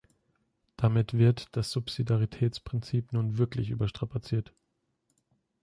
[0.77, 4.51] Damit wird das Subsidiaritätsprinzip nun wirklich überstrapaziert!